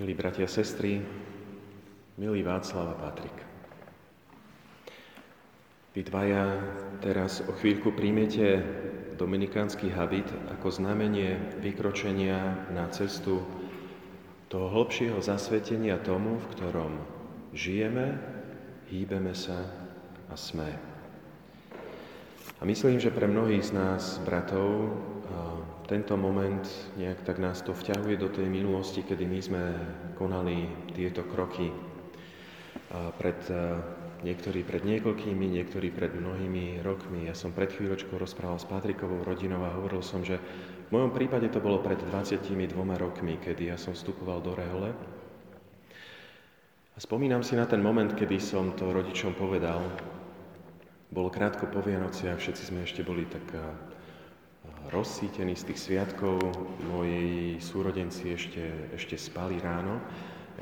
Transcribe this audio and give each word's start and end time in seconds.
Milí 0.00 0.16
bratia 0.16 0.48
a 0.48 0.54
sestry, 0.56 0.96
milý 2.16 2.40
Václav 2.40 2.88
a 2.88 2.96
Patrik. 2.96 3.36
Vy 5.92 6.00
dvaja 6.08 6.56
teraz 7.04 7.44
o 7.44 7.52
chvíľku 7.52 7.92
príjmete 7.92 8.64
dominikánsky 9.20 9.92
habit 9.92 10.24
ako 10.56 10.72
znamenie 10.72 11.36
vykročenia 11.60 12.72
na 12.72 12.88
cestu 12.88 13.44
toho 14.48 14.72
hlbšieho 14.72 15.20
zasvetenia 15.20 16.00
tomu, 16.00 16.40
v 16.40 16.46
ktorom 16.56 16.92
žijeme, 17.52 18.16
hýbeme 18.88 19.36
sa 19.36 19.68
a 20.32 20.34
sme. 20.40 20.80
A 22.58 22.62
myslím, 22.66 22.98
že 22.98 23.14
pre 23.14 23.30
mnohých 23.30 23.70
z 23.70 23.72
nás, 23.72 24.18
bratov, 24.26 24.90
tento 25.90 26.14
moment 26.14 26.62
nejak 26.94 27.26
tak 27.26 27.42
nás 27.42 27.66
to 27.66 27.74
vťahuje 27.74 28.14
do 28.14 28.30
tej 28.30 28.46
minulosti, 28.46 29.02
kedy 29.02 29.26
my 29.26 29.38
sme 29.42 29.62
konali 30.14 30.70
tieto 30.94 31.26
kroky 31.26 31.74
pred, 33.18 33.42
niektorí 34.22 34.62
pred 34.62 34.86
niekoľkými, 34.86 35.46
niektorí 35.50 35.90
pred 35.90 36.14
mnohými 36.14 36.78
rokmi. 36.86 37.26
Ja 37.26 37.34
som 37.34 37.50
pred 37.50 37.74
chvíľočkou 37.74 38.14
rozprával 38.22 38.62
s 38.62 38.70
Patrikovou 38.70 39.26
rodinou 39.26 39.66
a 39.66 39.74
hovoril 39.74 39.98
som, 39.98 40.22
že 40.22 40.38
v 40.86 40.90
mojom 40.94 41.10
prípade 41.10 41.50
to 41.50 41.58
bolo 41.58 41.82
pred 41.82 41.98
22 42.06 42.46
rokmi, 42.94 43.42
kedy 43.42 43.74
ja 43.74 43.76
som 43.78 43.90
vstupoval 43.90 44.38
do 44.46 44.54
rehole. 44.54 44.94
A 46.94 46.98
spomínam 47.02 47.42
si 47.42 47.58
na 47.58 47.66
ten 47.66 47.82
moment, 47.82 48.14
kedy 48.14 48.38
som 48.38 48.78
to 48.78 48.94
rodičom 48.94 49.34
povedal. 49.34 49.82
Bolo 51.10 51.26
krátko 51.26 51.66
po 51.66 51.82
Vianociach, 51.82 52.38
všetci 52.38 52.70
sme 52.70 52.86
ešte 52.86 53.02
boli 53.02 53.26
tak 53.26 53.42
rozsítený 54.94 55.58
z 55.58 55.66
tých 55.66 55.80
sviatkov. 55.82 56.38
Moji 56.86 57.58
súrodenci 57.58 58.30
ešte, 58.30 58.94
ešte 58.94 59.18
spali 59.18 59.58
ráno. 59.58 59.98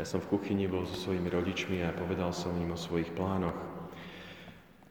Ja 0.01 0.09
som 0.09 0.24
v 0.24 0.33
kuchyni 0.33 0.65
bol 0.65 0.88
so 0.88 0.97
svojimi 0.97 1.29
rodičmi 1.29 1.84
a 1.84 1.93
povedal 1.93 2.32
som 2.32 2.57
im 2.57 2.73
o 2.73 2.80
svojich 2.80 3.13
plánoch. 3.13 3.60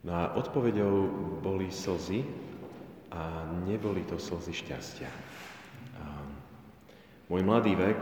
No 0.05 0.13
a 0.13 0.37
odpovedou 0.37 1.09
boli 1.41 1.73
slzy 1.73 2.21
a 3.09 3.49
neboli 3.65 4.05
to 4.05 4.21
slzy 4.21 4.53
šťastia. 4.53 5.09
A 5.97 6.21
môj 7.33 7.41
mladý 7.41 7.73
vek, 7.73 7.97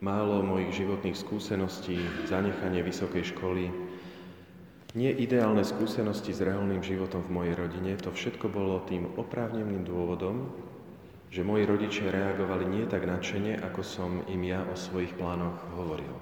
málo 0.00 0.40
mojich 0.40 0.80
životných 0.80 1.12
skúseností, 1.12 2.00
zanechanie 2.24 2.80
vysokej 2.80 3.36
školy, 3.36 3.68
nie 4.96 5.12
ideálne 5.12 5.66
skúsenosti 5.66 6.32
s 6.32 6.40
reálnym 6.40 6.80
životom 6.80 7.20
v 7.26 7.34
mojej 7.34 7.54
rodine, 7.58 7.92
to 8.00 8.08
všetko 8.08 8.48
bolo 8.48 8.80
tým 8.88 9.04
oprávneným 9.20 9.84
dôvodom, 9.84 10.48
že 11.28 11.44
moji 11.44 11.68
rodičia 11.68 12.08
reagovali 12.08 12.64
nie 12.64 12.84
tak 12.88 13.04
nadšene, 13.04 13.60
ako 13.60 13.80
som 13.84 14.24
im 14.32 14.42
ja 14.48 14.64
o 14.64 14.72
svojich 14.72 15.12
plánoch 15.12 15.60
hovoril. 15.76 16.16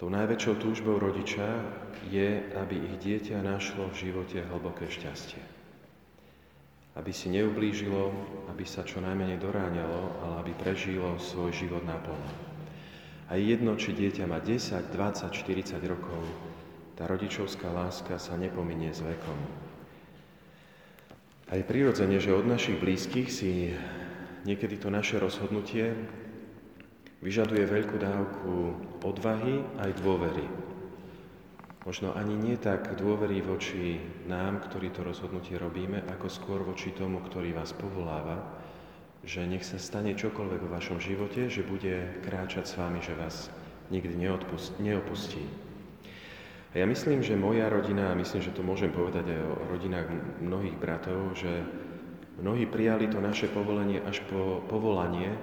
Tou 0.00 0.08
najväčšou 0.08 0.54
túžbou 0.64 0.96
rodiča 0.96 1.60
je, 2.08 2.40
aby 2.56 2.74
ich 2.80 2.96
dieťa 3.04 3.44
našlo 3.44 3.92
v 3.92 4.08
živote 4.08 4.40
hlboké 4.48 4.88
šťastie. 4.88 5.44
Aby 6.96 7.12
si 7.12 7.28
neublížilo, 7.28 8.08
aby 8.48 8.64
sa 8.64 8.82
čo 8.82 9.04
najmenej 9.04 9.38
doráňalo, 9.38 10.00
ale 10.24 10.34
aby 10.40 10.52
prežilo 10.56 11.20
svoj 11.20 11.52
život 11.52 11.84
naplno. 11.84 12.50
A 13.30 13.38
je 13.38 13.54
jedno, 13.54 13.78
či 13.78 13.94
dieťa 13.94 14.26
má 14.26 14.42
10, 14.42 14.90
20, 14.90 15.30
40 15.30 15.78
rokov, 15.86 16.18
tá 16.98 17.06
rodičovská 17.06 17.70
láska 17.70 18.18
sa 18.18 18.34
nepominie 18.34 18.90
s 18.90 19.06
vekom. 19.06 19.38
A 21.46 21.54
je 21.54 21.62
prirodzene, 21.62 22.18
že 22.18 22.34
od 22.34 22.46
našich 22.46 22.82
blízkych 22.82 23.30
si 23.30 23.70
niekedy 24.42 24.82
to 24.82 24.90
naše 24.90 25.22
rozhodnutie 25.22 25.94
vyžaduje 27.22 27.70
veľkú 27.70 27.96
dávku 28.02 28.54
odvahy 29.06 29.62
aj 29.78 29.90
dôvery. 30.02 30.46
Možno 31.86 32.12
ani 32.12 32.36
nie 32.36 32.60
tak 32.60 32.98
dôvery 32.98 33.40
voči 33.40 33.96
nám, 34.28 34.60
ktorí 34.68 34.92
to 34.92 35.06
rozhodnutie 35.06 35.56
robíme, 35.56 36.04
ako 36.12 36.26
skôr 36.28 36.60
voči 36.60 36.92
tomu, 36.92 37.24
ktorý 37.24 37.56
vás 37.56 37.72
povoláva, 37.72 38.60
že 39.24 39.44
nech 39.44 39.64
sa 39.64 39.76
stane 39.76 40.16
čokoľvek 40.16 40.60
vo 40.64 40.72
vašom 40.72 40.96
živote, 40.96 41.52
že 41.52 41.66
bude 41.66 42.20
kráčať 42.24 42.64
s 42.64 42.74
vami, 42.80 43.04
že 43.04 43.12
vás 43.16 43.52
nikdy 43.92 44.16
neopustí. 44.80 45.44
A 46.70 46.78
ja 46.78 46.86
myslím, 46.86 47.20
že 47.20 47.34
moja 47.34 47.66
rodina, 47.66 48.14
a 48.14 48.18
myslím, 48.18 48.46
že 48.46 48.54
to 48.54 48.62
môžem 48.62 48.94
povedať 48.94 49.26
aj 49.26 49.40
o 49.42 49.52
rodinách 49.74 50.06
mnohých 50.38 50.78
bratov, 50.78 51.34
že 51.34 51.66
mnohí 52.38 52.64
prijali 52.70 53.10
to 53.10 53.18
naše 53.18 53.50
povolenie 53.50 53.98
až 54.06 54.22
po, 54.30 54.62
povolanie 54.70 55.34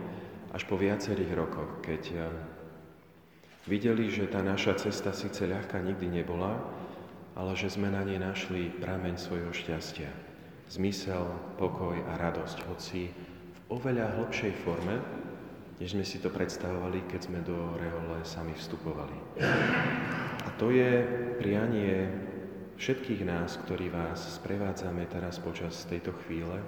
až 0.56 0.64
po 0.64 0.80
viacerých 0.80 1.36
rokoch, 1.36 1.84
keď 1.84 2.04
eh, 2.16 2.24
videli, 3.68 4.08
že 4.08 4.32
tá 4.32 4.40
naša 4.40 4.80
cesta 4.80 5.12
síce 5.12 5.44
ľahká 5.44 5.84
nikdy 5.84 6.08
nebola, 6.08 6.56
ale 7.36 7.54
že 7.54 7.76
sme 7.76 7.92
na 7.92 8.02
nej 8.08 8.18
našli 8.18 8.72
prameň 8.80 9.20
svojho 9.20 9.52
šťastia. 9.52 10.10
Zmysel, 10.72 11.28
pokoj 11.60 11.96
a 12.08 12.16
radosť, 12.20 12.58
hoci 12.72 13.12
oveľa 13.68 14.16
hlbšej 14.20 14.54
forme, 14.64 14.96
než 15.78 15.94
sme 15.94 16.06
si 16.08 16.18
to 16.18 16.34
predstavovali, 16.34 17.06
keď 17.06 17.22
sme 17.30 17.40
do 17.46 17.78
rehole 17.78 18.18
sami 18.26 18.56
vstupovali. 18.58 19.18
A 20.44 20.50
to 20.58 20.74
je 20.74 21.06
prianie 21.38 22.10
všetkých 22.82 23.22
nás, 23.28 23.62
ktorí 23.68 23.94
vás 23.94 24.42
sprevádzame 24.42 25.06
teraz 25.12 25.38
počas 25.38 25.86
tejto 25.86 26.16
chvíle, 26.26 26.64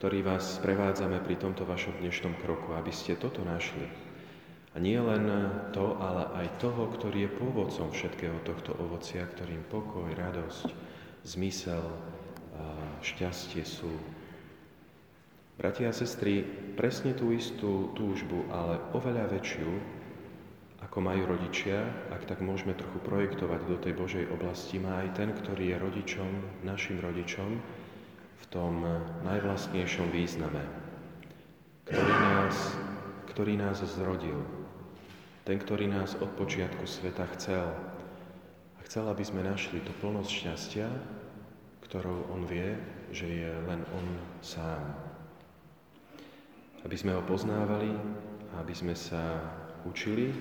ktorí 0.00 0.24
vás 0.24 0.58
sprevádzame 0.58 1.20
pri 1.22 1.36
tomto 1.36 1.68
vašom 1.68 2.00
dnešnom 2.00 2.34
kroku, 2.40 2.74
aby 2.74 2.90
ste 2.90 3.20
toto 3.20 3.44
našli. 3.44 3.84
A 4.70 4.78
nie 4.78 4.96
len 4.96 5.26
to, 5.74 5.98
ale 5.98 6.30
aj 6.46 6.62
toho, 6.62 6.86
ktorý 6.94 7.26
je 7.26 7.36
pôvodcom 7.36 7.90
všetkého 7.90 8.38
tohto 8.46 8.70
ovocia, 8.78 9.26
ktorým 9.26 9.66
pokoj, 9.66 10.06
radosť, 10.14 10.70
zmysel, 11.26 11.82
šťastie 13.02 13.66
sú 13.66 13.90
Bratia 15.60 15.92
a 15.92 15.94
sestry, 15.94 16.40
presne 16.72 17.12
tú 17.12 17.36
istú 17.36 17.92
túžbu, 17.92 18.48
ale 18.48 18.80
oveľa 18.96 19.28
väčšiu, 19.28 19.68
ako 20.80 21.04
majú 21.04 21.36
rodičia, 21.36 21.84
ak 22.08 22.24
tak 22.24 22.40
môžeme 22.40 22.72
trochu 22.72 22.96
projektovať 23.04 23.60
do 23.68 23.76
tej 23.76 23.92
Božej 23.92 24.24
oblasti, 24.32 24.80
má 24.80 25.04
aj 25.04 25.20
ten, 25.20 25.28
ktorý 25.36 25.76
je 25.76 25.76
rodičom, 25.76 26.30
našim 26.64 26.96
rodičom, 27.04 27.60
v 28.40 28.44
tom 28.48 28.88
najvlastnejšom 29.20 30.08
význame, 30.08 30.64
ktorý 31.92 32.08
nás, 32.08 32.56
ktorý 33.28 33.52
nás 33.60 33.84
zrodil, 33.84 34.40
ten, 35.44 35.60
ktorý 35.60 35.92
nás 35.92 36.16
od 36.24 36.32
počiatku 36.40 36.88
sveta 36.88 37.28
chcel. 37.36 37.68
A 38.74 38.88
chcel, 38.88 39.04
aby 39.12 39.28
sme 39.28 39.44
našli 39.44 39.84
tú 39.84 39.92
plnosť 40.00 40.30
šťastia, 40.32 40.88
ktorou 41.84 42.32
on 42.32 42.48
vie, 42.48 42.80
že 43.12 43.28
je 43.28 43.52
len 43.68 43.84
on 43.92 44.06
sám 44.40 45.09
aby 46.84 46.96
sme 46.96 47.16
ho 47.16 47.22
poznávali 47.24 47.92
a 48.52 48.64
aby 48.64 48.74
sme 48.74 48.96
sa 48.96 49.40
učili 49.84 50.32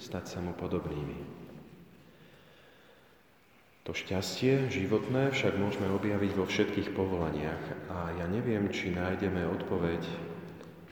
stať 0.00 0.24
sa 0.26 0.38
mu 0.42 0.52
podobnými. 0.56 1.44
To 3.84 3.92
šťastie 3.92 4.72
životné 4.72 5.28
však 5.28 5.60
môžeme 5.60 5.92
objaviť 5.92 6.32
vo 6.32 6.48
všetkých 6.48 6.96
povolaniach 6.96 7.64
a 7.92 8.16
ja 8.16 8.24
neviem, 8.32 8.72
či 8.72 8.96
nájdeme 8.96 9.44
odpoveď, 9.60 10.00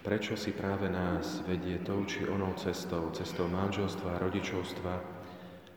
prečo 0.05 0.37
si 0.37 0.53
práve 0.53 0.93
nás 0.93 1.41
vedie 1.49 1.81
tou 1.81 2.05
či 2.05 2.29
onou 2.29 2.53
cestou, 2.61 3.09
cestou 3.17 3.49
manželstva, 3.49 4.21
rodičovstva, 4.21 5.01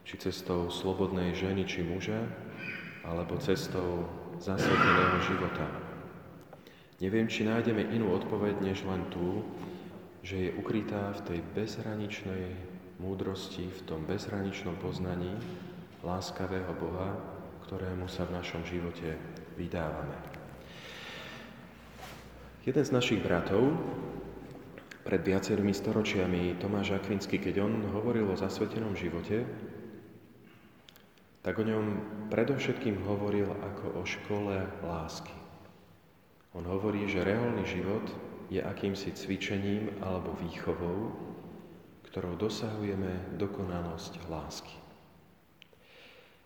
či 0.03 0.19
cestou 0.19 0.67
slobodnej 0.67 1.31
ženy 1.31 1.63
či 1.63 1.87
muža, 1.87 2.19
alebo 3.07 3.39
cestou 3.39 4.03
zasveteného 4.43 5.17
života. 5.23 5.94
Neviem, 7.03 7.28
či 7.28 7.44
nájdeme 7.44 7.91
inú 7.91 8.16
odpoveď, 8.16 8.63
než 8.63 8.88
len 8.88 9.03
tú, 9.11 9.44
že 10.24 10.47
je 10.47 10.56
ukrytá 10.56 11.12
v 11.19 11.21
tej 11.27 11.39
bezhraničnej 11.51 12.56
múdrosti, 13.03 13.68
v 13.68 13.81
tom 13.83 14.07
bezhraničnom 14.07 14.80
poznaní 14.80 15.36
láskavého 16.07 16.71
Boha, 16.80 17.19
ktorému 17.68 18.07
sa 18.07 18.24
v 18.24 18.39
našom 18.39 18.63
živote 18.63 19.19
vydávame. 19.59 20.15
Jeden 22.65 22.81
z 22.81 22.95
našich 22.95 23.21
bratov 23.21 23.77
pred 25.06 25.21
viacerými 25.21 25.75
storočiami, 25.75 26.57
Tomáš 26.57 26.97
Akvinsky, 26.97 27.38
keď 27.38 27.62
on 27.62 27.86
hovoril 27.94 28.25
o 28.31 28.39
zasvetenom 28.39 28.97
živote, 28.97 29.45
tak 31.45 31.62
o 31.62 31.68
ňom 31.68 31.86
predovšetkým 32.33 33.06
hovoril 33.06 33.53
ako 33.53 34.01
o 34.01 34.03
škole 34.07 34.65
lásky. 34.81 35.44
On 36.56 36.63
hovorí, 36.63 37.04
že 37.06 37.28
reálny 37.28 37.68
život 37.68 38.07
je 38.48 38.63
akýmsi 38.63 39.12
cvičením 39.12 40.00
alebo 40.00 40.31
výchovou, 40.40 41.12
ktorou 42.07 42.40
dosahujeme 42.40 43.36
dokonalosť 43.36 44.31
lásky. 44.31 44.75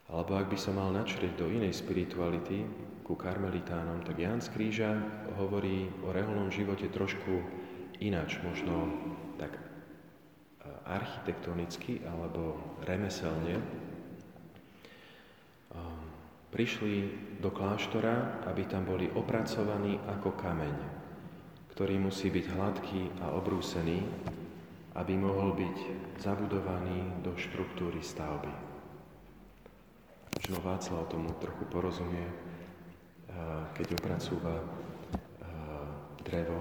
Alebo 0.10 0.34
ak 0.34 0.50
by 0.50 0.58
som 0.58 0.82
mal 0.82 0.90
načrieť 0.90 1.38
do 1.38 1.54
inej 1.54 1.78
spirituality, 1.78 2.66
ku 3.10 3.18
karmelitánom, 3.18 4.06
tak 4.06 4.22
Ján 4.22 4.38
z 4.38 4.54
Kríža 4.54 4.94
hovorí 5.34 5.90
o 6.06 6.14
reálnom 6.14 6.54
živote 6.54 6.94
trošku 6.94 7.42
ináč, 7.98 8.38
možno 8.46 8.86
tak 9.42 9.58
e, 9.58 9.62
architektonicky 10.86 12.06
alebo 12.06 12.54
remeselne, 12.86 13.58
prišli 16.50 16.94
do 17.40 17.54
kláštora, 17.54 18.46
aby 18.50 18.66
tam 18.66 18.86
boli 18.90 19.08
opracovaní 19.14 20.02
ako 20.10 20.34
kameň, 20.34 20.76
ktorý 21.78 21.96
musí 22.02 22.34
byť 22.34 22.46
hladký 22.52 23.02
a 23.24 23.32
obrúsený, 23.38 24.04
aby 24.98 25.14
mohol 25.16 25.56
byť 25.56 25.78
zabudovaný 26.20 27.24
do 27.24 27.38
štruktúry 27.38 28.04
stavby. 28.04 28.52
Možno 30.36 30.58
Václav 30.66 31.08
tomu 31.08 31.32
trochu 31.40 31.64
porozumie, 31.70 32.26
keď 33.78 33.96
opracúva 33.96 34.60
drevo, 36.26 36.60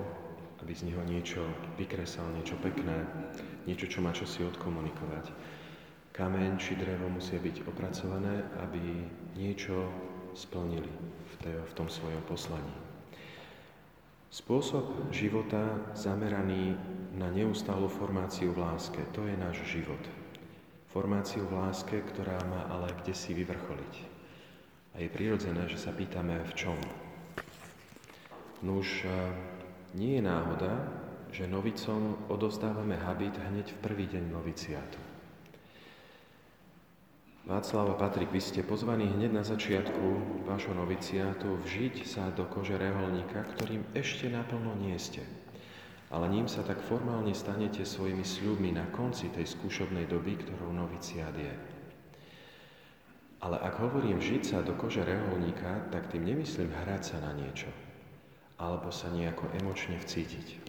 aby 0.62 0.72
z 0.76 0.92
neho 0.92 1.02
niečo 1.02 1.42
vykresal, 1.80 2.28
niečo 2.36 2.54
pekné, 2.60 3.08
niečo, 3.64 3.88
čo 3.90 4.04
má 4.04 4.12
čosi 4.12 4.44
odkomunikovať 4.44 5.32
kameň 6.18 6.58
či 6.58 6.74
drevo 6.74 7.06
musia 7.06 7.38
byť 7.38 7.62
opracované, 7.70 8.42
aby 8.66 9.06
niečo 9.38 9.86
splnili 10.34 10.90
v, 10.90 11.34
tej, 11.38 11.62
v 11.62 11.72
tom 11.78 11.86
svojom 11.86 12.26
poslaní. 12.26 12.74
Spôsob 14.28 15.14
života 15.14 15.94
zameraný 15.94 16.74
na 17.14 17.30
neustálu 17.30 17.86
formáciu 17.86 18.50
v 18.50 18.66
láske, 18.66 18.98
to 19.14 19.30
je 19.30 19.38
náš 19.38 19.62
život. 19.70 20.02
Formáciu 20.90 21.46
v 21.46 21.54
láske, 21.54 22.02
ktorá 22.02 22.42
má 22.50 22.66
ale 22.66 22.90
kde 22.98 23.14
si 23.14 23.32
vyvrcholiť. 23.38 23.94
A 24.98 25.06
je 25.06 25.08
prirodzené, 25.14 25.70
že 25.70 25.78
sa 25.78 25.94
pýtame 25.94 26.42
v 26.50 26.52
čom. 26.58 26.78
Nuž, 28.66 29.06
nie 29.94 30.18
je 30.18 30.22
náhoda, 30.26 30.74
že 31.30 31.46
novicom 31.46 32.18
odovzdávame 32.26 32.98
habit 32.98 33.38
hneď 33.38 33.70
v 33.70 33.82
prvý 33.86 34.04
deň 34.10 34.24
noviciátu. 34.34 35.17
Václav 37.48 37.88
a 37.88 37.96
Patrik, 37.96 38.28
vy 38.28 38.44
ste 38.44 38.60
pozvaní 38.60 39.08
hneď 39.08 39.32
na 39.32 39.40
začiatku 39.40 40.04
vášho 40.44 40.76
noviciátu 40.76 41.56
vžiť 41.64 42.04
sa 42.04 42.28
do 42.28 42.44
kože 42.44 42.76
reholníka, 42.76 43.40
ktorým 43.56 43.88
ešte 43.96 44.28
naplno 44.28 44.76
nie 44.76 44.92
ste. 45.00 45.24
Ale 46.12 46.28
ním 46.28 46.44
sa 46.44 46.60
tak 46.60 46.76
formálne 46.84 47.32
stanete 47.32 47.88
svojimi 47.88 48.20
sľubmi 48.20 48.76
na 48.76 48.84
konci 48.92 49.32
tej 49.32 49.48
skúšobnej 49.48 50.04
doby, 50.04 50.36
ktorou 50.36 50.76
noviciát 50.76 51.32
je. 51.32 51.54
Ale 53.40 53.56
ak 53.64 53.80
hovorím 53.80 54.20
vžiť 54.20 54.42
sa 54.44 54.58
do 54.60 54.76
kože 54.76 55.00
reholníka, 55.08 55.88
tak 55.88 56.12
tým 56.12 56.28
nemyslím 56.28 56.68
hrať 56.68 57.16
sa 57.16 57.24
na 57.24 57.32
niečo, 57.32 57.72
alebo 58.60 58.92
sa 58.92 59.08
nejako 59.08 59.48
emočne 59.56 59.96
vcítiť 59.96 60.67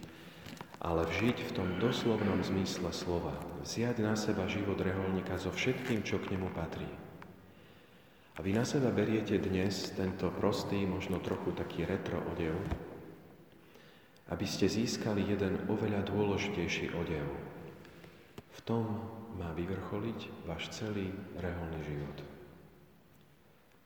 ale 0.80 1.04
vžiť 1.04 1.38
v 1.44 1.54
tom 1.54 1.68
doslovnom 1.76 2.40
zmysle 2.40 2.88
slova, 2.96 3.36
vziať 3.60 4.00
na 4.00 4.16
seba 4.16 4.48
život 4.48 4.80
reholníka 4.80 5.36
so 5.36 5.52
všetkým, 5.52 6.00
čo 6.00 6.16
k 6.16 6.32
nemu 6.32 6.48
patrí. 6.56 6.88
A 8.36 8.40
vy 8.40 8.56
na 8.56 8.64
seba 8.64 8.88
beriete 8.88 9.36
dnes 9.36 9.92
tento 9.92 10.32
prostý, 10.32 10.88
možno 10.88 11.20
trochu 11.20 11.52
taký 11.52 11.84
retro 11.84 12.24
odev, 12.32 12.56
aby 14.32 14.46
ste 14.48 14.72
získali 14.72 15.28
jeden 15.28 15.68
oveľa 15.68 16.00
dôležitejší 16.08 16.96
odev. 16.96 17.28
V 18.56 18.58
tom 18.64 18.84
má 19.36 19.52
vyvrcholiť 19.52 20.48
váš 20.48 20.72
celý 20.72 21.12
reholný 21.36 21.80
život. 21.84 22.16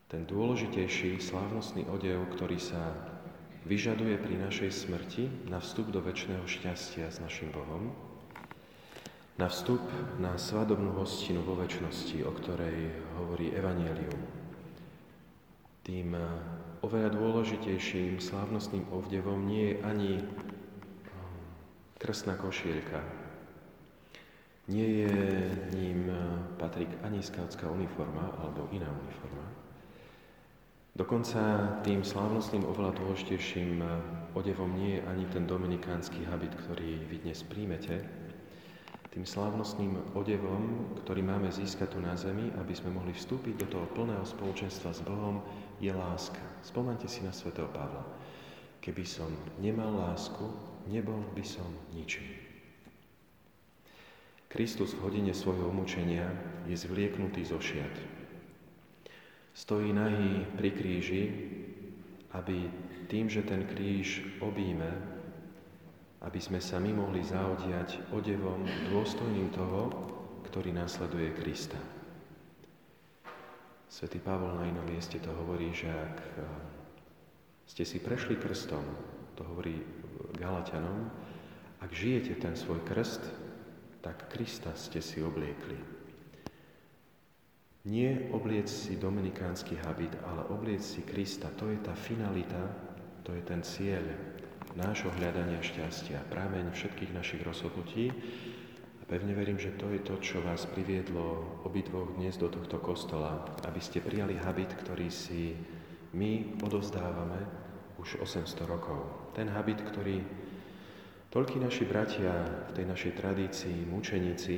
Ten 0.07 0.23
dôležitejší 0.31 1.19
slávnostný 1.19 1.91
odev, 1.91 2.23
ktorý 2.39 2.61
sa 2.63 3.14
vyžaduje 3.65 4.21
pri 4.21 4.37
našej 4.37 4.71
smrti 4.71 5.49
na 5.49 5.61
vstup 5.61 5.89
do 5.89 6.05
väčšného 6.05 6.45
šťastia 6.45 7.09
s 7.09 7.21
našim 7.21 7.49
Bohom, 7.49 7.97
na 9.35 9.51
vstup 9.51 9.83
na 10.21 10.39
svadobnú 10.39 10.95
hostinu 10.95 11.43
vo 11.43 11.59
väčšnosti, 11.59 12.23
o 12.23 12.33
ktorej 12.33 12.93
hovorí 13.19 13.51
Evangelium. 13.51 14.21
Tým 15.83 16.15
eh, 16.15 16.25
oveľa 16.87 17.11
dôležitejším 17.19 18.23
slávnostným 18.23 18.89
ovdevom 18.93 19.43
nie 19.43 19.75
je 19.75 19.77
ani 19.83 20.13
eh, 20.21 20.25
krstná 21.99 22.39
košielka, 22.39 23.03
nie 24.69 25.05
je 25.05 25.13
ním 25.77 26.09
eh, 26.09 26.21
Patrik 26.57 26.89
ani 27.05 27.21
skautská 27.21 27.69
uniforma 27.69 28.33
alebo 28.39 28.71
iná 28.73 28.89
uniforma, 28.89 29.45
Dokonca 30.95 31.75
tým 31.83 32.07
slávnostným 32.07 32.71
oveľa 32.71 32.95
dôležitejším 33.03 33.83
eh, 33.83 33.91
odevom 34.39 34.79
nie 34.79 34.95
je 34.95 35.07
ani 35.11 35.27
ten 35.27 35.43
dominikánsky 35.43 36.23
habit, 36.23 36.55
ktorý 36.55 37.03
vy 37.11 37.27
dnes 37.27 37.43
príjmete. 37.43 38.07
Tým 39.11 39.27
slávnostným 39.27 40.15
odevom, 40.15 40.95
ktorý 41.03 41.27
máme 41.27 41.51
získať 41.51 41.95
tu 41.95 41.99
na 41.99 42.15
zemi, 42.15 42.55
aby 42.63 42.71
sme 42.79 42.95
mohli 42.95 43.11
vstúpiť 43.11 43.55
do 43.59 43.67
toho 43.67 43.87
plného 43.91 44.23
spoločenstva 44.23 44.95
s 44.95 45.03
Bohom, 45.03 45.43
je 45.83 45.91
láska. 45.91 46.39
Spomente 46.63 47.11
si 47.11 47.27
na 47.27 47.35
svätého 47.35 47.67
Pavla. 47.75 48.07
Keby 48.79 49.03
som 49.03 49.31
nemal 49.59 49.99
lásku, 49.99 50.47
nebol 50.87 51.27
by 51.35 51.43
som 51.43 51.67
ničím. 51.91 52.39
Kristus 54.47 54.95
v 54.95 55.11
hodine 55.11 55.35
svojho 55.35 55.75
umúčenia 55.75 56.31
je 56.71 56.79
zvlieknutý 56.79 57.43
zo 57.43 57.59
šiat 57.59 58.14
stojí 59.55 59.95
nahý 59.95 60.45
pri 60.59 60.71
kríži, 60.75 61.23
aby 62.35 62.67
tým, 63.07 63.31
že 63.31 63.47
ten 63.47 63.63
kríž 63.71 64.27
obíme, 64.43 64.91
aby 66.27 66.41
sme 66.43 66.59
sa 66.59 66.83
my 66.83 66.91
mohli 66.91 67.23
zaodiať 67.23 68.11
odevom 68.11 68.67
dôstojným 68.91 69.55
toho, 69.55 69.95
ktorý 70.51 70.75
následuje 70.75 71.31
Krista. 71.39 71.79
Svetý 73.87 74.19
Pavol 74.19 74.59
na 74.59 74.67
inom 74.67 74.83
mieste 74.91 75.23
to 75.23 75.31
hovorí, 75.31 75.71
že 75.71 75.87
ak 75.87 76.17
eh, 76.19 76.43
ste 77.71 77.87
si 77.87 78.03
prešli 78.03 78.35
krstom, 78.35 78.83
to 79.39 79.47
hovorí 79.47 79.79
Galatianom, 80.35 81.07
ak 81.79 81.91
žijete 81.95 82.35
ten 82.43 82.59
svoj 82.59 82.83
krst, 82.83 83.23
tak 84.03 84.27
Krista 84.35 84.75
ste 84.75 84.99
si 84.99 85.23
obliekli. 85.23 85.94
Nie 87.85 88.33
obliec 88.33 88.65
si 88.73 88.97
dominikánsky 88.97 89.77
habit, 89.77 90.17
ale 90.25 90.49
obliec 90.49 90.81
si 90.81 91.05
Krista. 91.05 91.53
To 91.61 91.69
je 91.69 91.77
tá 91.85 91.93
finalita, 91.93 92.73
to 93.21 93.37
je 93.37 93.45
ten 93.45 93.61
cieľ 93.61 94.01
nášho 94.73 95.13
hľadania 95.21 95.61
šťastia, 95.61 96.33
prámeň 96.33 96.73
všetkých 96.73 97.13
našich 97.13 97.45
rozhodnutí. 97.45 98.09
A 98.09 99.03
pevne 99.05 99.37
verím, 99.37 99.61
že 99.61 99.77
to 99.77 99.93
je 99.93 100.01
to, 100.01 100.17
čo 100.17 100.41
vás 100.41 100.65
priviedlo 100.65 101.61
obidvoch 101.69 102.17
dnes 102.17 102.41
do 102.41 102.49
tohto 102.49 102.81
kostola, 102.81 103.53
aby 103.69 103.81
ste 103.85 104.01
prijali 104.01 104.41
habit, 104.41 104.73
ktorý 104.81 105.13
si 105.13 105.53
my 106.17 106.57
odovzdávame 106.65 107.45
už 108.01 108.17
800 108.25 108.65
rokov. 108.65 109.05
Ten 109.37 109.53
habit, 109.53 109.85
ktorý 109.85 110.25
toľkí 111.29 111.61
naši 111.61 111.85
bratia 111.85 112.33
v 112.73 112.81
tej 112.81 112.85
našej 112.89 113.13
tradícii, 113.13 113.77
mučeníci, 113.93 114.57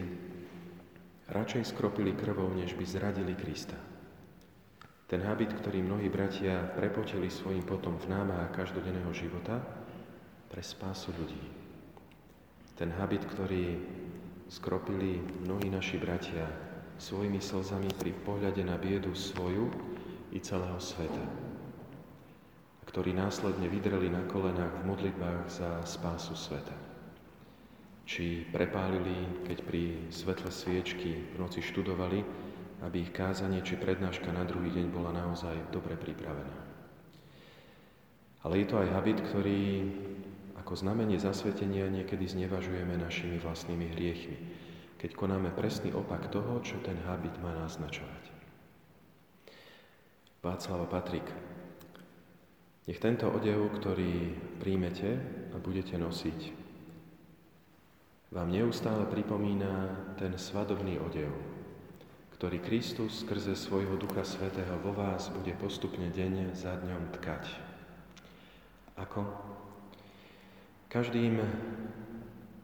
radšej 1.28 1.74
skropili 1.74 2.14
krvou, 2.14 2.50
než 2.54 2.78
by 2.78 2.84
zradili 2.86 3.34
Krista. 3.34 3.76
Ten 5.06 5.22
habit, 5.22 5.54
ktorý 5.54 5.86
mnohí 5.86 6.10
bratia 6.10 6.66
prepotili 6.74 7.30
svojim 7.30 7.62
potom 7.62 7.94
v 7.94 8.10
námah 8.10 8.50
každodenného 8.50 9.10
života 9.14 9.62
pre 10.50 10.62
spásu 10.62 11.14
ľudí. 11.14 11.38
Ten 12.74 12.90
habit, 12.90 13.22
ktorý 13.30 13.78
skropili 14.50 15.22
mnohí 15.46 15.70
naši 15.70 15.98
bratia 16.02 16.50
svojimi 16.98 17.38
slzami 17.38 17.90
pri 17.94 18.14
pohľade 18.26 18.66
na 18.66 18.74
biedu 18.78 19.14
svoju 19.14 19.70
i 20.34 20.42
celého 20.42 20.78
sveta. 20.82 21.24
A 22.82 22.82
ktorí 22.82 23.14
následne 23.14 23.70
vydreli 23.70 24.10
na 24.10 24.26
kolenách 24.26 24.82
v 24.82 24.86
modlitbách 24.90 25.42
za 25.50 25.70
spásu 25.86 26.34
sveta 26.34 26.85
či 28.06 28.46
prepálili, 28.54 29.42
keď 29.50 29.58
pri 29.66 29.82
svetle 30.14 30.54
sviečky 30.54 31.34
v 31.34 31.36
noci 31.42 31.58
študovali, 31.58 32.22
aby 32.86 33.02
ich 33.02 33.10
kázanie 33.10 33.66
či 33.66 33.74
prednáška 33.74 34.30
na 34.30 34.46
druhý 34.46 34.70
deň 34.70 34.86
bola 34.94 35.10
naozaj 35.10 35.74
dobre 35.74 35.98
pripravená. 35.98 36.58
Ale 38.46 38.62
je 38.62 38.66
to 38.70 38.78
aj 38.78 38.94
habit, 38.94 39.18
ktorý 39.26 39.90
ako 40.62 40.72
znamenie 40.78 41.18
zasvetenia 41.18 41.90
niekedy 41.90 42.30
znevažujeme 42.30 42.94
našimi 42.94 43.42
vlastnými 43.42 43.90
hriechmi, 43.98 44.38
keď 45.02 45.10
konáme 45.18 45.50
presný 45.50 45.90
opak 45.90 46.30
toho, 46.30 46.62
čo 46.62 46.78
ten 46.86 46.94
habit 47.10 47.34
má 47.42 47.58
naznačovať. 47.58 48.22
Václav 50.46 50.86
Patrik, 50.86 51.26
nech 52.86 53.02
tento 53.02 53.26
odev, 53.26 53.66
ktorý 53.82 54.30
príjmete 54.62 55.18
a 55.50 55.58
budete 55.58 55.98
nosiť, 55.98 56.65
vám 58.36 58.52
neustále 58.52 59.08
pripomína 59.08 59.96
ten 60.20 60.36
svadobný 60.36 61.00
odev, 61.00 61.32
ktorý 62.36 62.60
Kristus 62.60 63.24
skrze 63.24 63.56
svojho 63.56 63.96
Ducha 63.96 64.28
Svetého 64.28 64.76
vo 64.84 64.92
vás 64.92 65.32
bude 65.32 65.56
postupne 65.56 66.12
deň 66.12 66.52
za 66.52 66.76
dňom 66.76 67.16
tkať. 67.16 67.48
Ako? 69.00 69.24
Každým 70.92 71.40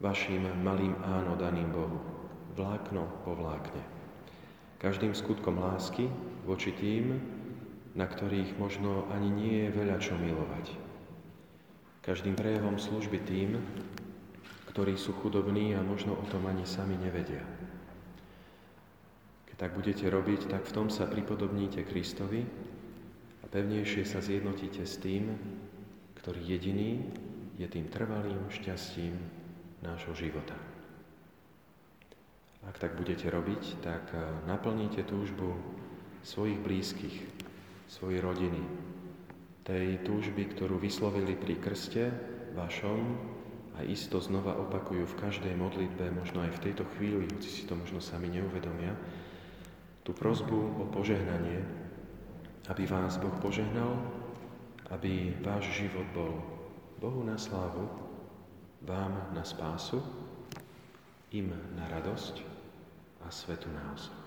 vašim 0.05 0.45
malým 0.61 0.93
áno 1.09 1.41
daným 1.41 1.73
Bohu, 1.73 2.05
vlákno 2.53 3.09
po 3.25 3.33
vlákne. 3.33 3.81
Každým 4.77 5.17
skutkom 5.17 5.57
lásky 5.57 6.13
voči 6.45 6.77
tým, 6.77 7.17
na 7.97 8.05
ktorých 8.05 8.61
možno 8.61 9.09
ani 9.09 9.33
nie 9.33 9.57
je 9.65 9.71
veľa 9.73 9.97
čo 10.05 10.21
milovať. 10.21 10.77
Každým 12.05 12.37
prejavom 12.37 12.77
služby 12.77 13.25
tým, 13.25 13.57
ktorí 14.73 14.97
sú 14.97 15.13
chudobní 15.21 15.77
a 15.77 15.85
možno 15.85 16.17
o 16.17 16.25
tom 16.33 16.49
ani 16.49 16.65
sami 16.65 16.97
nevedia. 16.97 17.45
Keď 19.53 19.57
tak 19.61 19.77
budete 19.77 20.09
robiť, 20.09 20.49
tak 20.49 20.65
v 20.65 20.73
tom 20.73 20.89
sa 20.89 21.05
pripodobníte 21.05 21.85
Kristovi 21.85 22.41
a 23.41 23.47
pevnejšie 23.53 24.09
sa 24.09 24.25
zjednotíte 24.25 24.89
s 24.89 24.97
tým, 24.97 25.37
ktorý 26.17 26.41
jediný 26.41 27.05
je 27.61 27.69
tým 27.69 27.93
trvalým 27.93 28.49
šťastím 28.49 29.13
nášho 29.85 30.17
života. 30.17 30.57
Ak 32.65 32.81
tak 32.81 32.97
budete 32.97 33.29
robiť, 33.29 33.85
tak 33.85 34.09
eh, 34.17 34.25
naplníte 34.49 35.05
túžbu 35.05 35.53
svojich 36.25 36.57
blízkych, 36.63 37.17
svojej 37.93 38.25
rodiny, 38.25 38.63
tej 39.69 40.01
túžby, 40.01 40.49
ktorú 40.49 40.81
vyslovili 40.81 41.37
pri 41.37 41.61
krste 41.61 42.09
vašom 42.57 43.32
a 43.77 43.85
isto 43.85 44.21
znova 44.21 44.53
opakujú 44.69 45.09
v 45.09 45.19
každej 45.21 45.55
modlitbe, 45.57 46.13
možno 46.13 46.45
aj 46.45 46.61
v 46.61 46.63
tejto 46.71 46.85
chvíli, 46.97 47.25
hoci 47.29 47.49
si 47.49 47.63
to 47.65 47.73
možno 47.73 48.05
sami 48.05 48.29
neuvedomia, 48.29 48.93
tú 50.03 50.13
prozbu 50.13 50.83
o 50.83 50.85
požehnanie, 50.91 51.63
aby 52.69 52.87
vás 52.87 53.17
Boh 53.19 53.35
požehnal, 53.41 53.97
aby 54.93 55.33
váš 55.41 55.73
život 55.73 56.05
bol 56.13 56.37
Bohu 57.01 57.23
na 57.25 57.41
slávu, 57.41 57.89
vám 58.83 59.31
na 59.33 59.43
spásu, 59.47 60.03
im 61.33 61.49
na 61.75 61.89
radosť 61.89 62.45
a 63.25 63.31
svetu 63.33 63.73
na 63.73 63.83
osoch. 63.95 64.22